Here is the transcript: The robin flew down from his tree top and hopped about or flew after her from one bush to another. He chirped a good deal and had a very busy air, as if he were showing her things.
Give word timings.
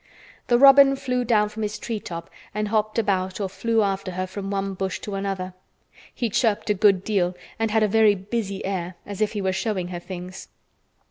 The 0.47 0.57
robin 0.57 0.95
flew 0.95 1.23
down 1.23 1.49
from 1.49 1.61
his 1.61 1.77
tree 1.77 1.99
top 1.99 2.31
and 2.55 2.69
hopped 2.69 2.97
about 2.97 3.39
or 3.39 3.47
flew 3.47 3.83
after 3.83 4.13
her 4.13 4.25
from 4.25 4.49
one 4.49 4.73
bush 4.73 4.97
to 5.01 5.13
another. 5.13 5.53
He 6.11 6.27
chirped 6.31 6.71
a 6.71 6.73
good 6.73 7.03
deal 7.03 7.35
and 7.59 7.69
had 7.69 7.83
a 7.83 7.87
very 7.87 8.15
busy 8.15 8.65
air, 8.65 8.95
as 9.05 9.21
if 9.21 9.33
he 9.33 9.43
were 9.43 9.53
showing 9.53 9.89
her 9.89 9.99
things. 9.99 10.47